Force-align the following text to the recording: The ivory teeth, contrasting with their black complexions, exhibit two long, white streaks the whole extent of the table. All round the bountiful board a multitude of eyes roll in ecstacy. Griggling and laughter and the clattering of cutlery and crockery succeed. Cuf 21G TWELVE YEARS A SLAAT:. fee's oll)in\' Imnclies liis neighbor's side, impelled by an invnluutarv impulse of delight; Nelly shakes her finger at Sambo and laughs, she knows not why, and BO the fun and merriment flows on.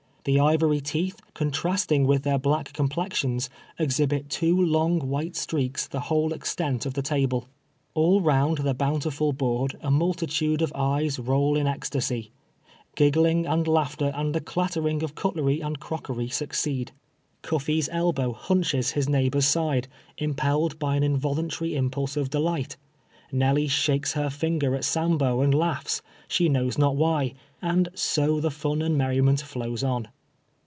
The 0.23 0.39
ivory 0.39 0.81
teeth, 0.81 1.19
contrasting 1.33 2.05
with 2.05 2.21
their 2.21 2.37
black 2.37 2.73
complexions, 2.73 3.49
exhibit 3.79 4.29
two 4.29 4.55
long, 4.55 4.99
white 5.09 5.35
streaks 5.35 5.87
the 5.87 5.99
whole 6.01 6.31
extent 6.31 6.85
of 6.85 6.93
the 6.93 7.01
table. 7.01 7.47
All 7.95 8.21
round 8.21 8.59
the 8.59 8.75
bountiful 8.75 9.33
board 9.33 9.75
a 9.81 9.89
multitude 9.89 10.61
of 10.61 10.71
eyes 10.75 11.17
roll 11.17 11.57
in 11.57 11.65
ecstacy. 11.65 12.29
Griggling 12.95 13.47
and 13.51 13.67
laughter 13.67 14.11
and 14.13 14.35
the 14.35 14.41
clattering 14.41 15.01
of 15.01 15.15
cutlery 15.15 15.59
and 15.59 15.79
crockery 15.79 16.29
succeed. 16.29 16.91
Cuf 17.41 17.63
21G 17.63 17.65
TWELVE 17.65 17.65
YEARS 17.65 17.65
A 17.65 17.65
SLAAT:. 17.65 17.65
fee's 17.65 17.89
oll)in\' 17.89 18.61
Imnclies 18.61 18.93
liis 18.93 19.09
neighbor's 19.09 19.47
side, 19.47 19.87
impelled 20.19 20.77
by 20.77 20.95
an 20.97 21.01
invnluutarv 21.03 21.73
impulse 21.73 22.15
of 22.15 22.29
delight; 22.29 22.77
Nelly 23.33 23.69
shakes 23.69 24.11
her 24.11 24.29
finger 24.29 24.75
at 24.75 24.83
Sambo 24.83 25.39
and 25.39 25.55
laughs, 25.55 26.01
she 26.27 26.49
knows 26.49 26.77
not 26.77 26.97
why, 26.97 27.33
and 27.61 27.87
BO 28.17 28.41
the 28.41 28.51
fun 28.51 28.81
and 28.81 28.97
merriment 28.97 29.39
flows 29.41 29.85
on. 29.85 30.09